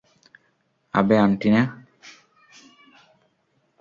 [0.93, 1.61] আবে আন্টি না।